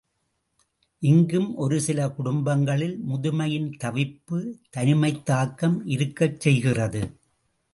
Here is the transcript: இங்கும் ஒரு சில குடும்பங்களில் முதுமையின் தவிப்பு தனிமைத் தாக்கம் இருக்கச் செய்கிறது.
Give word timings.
இங்கும் 0.99 1.55
ஒரு 1.55 1.81
சில 1.81 2.09
குடும்பங்களில் 2.09 2.99
முதுமையின் 3.09 3.69
தவிப்பு 3.83 4.39
தனிமைத் 4.69 5.25
தாக்கம் 5.25 5.85
இருக்கச் 5.85 6.39
செய்கிறது. 6.39 7.03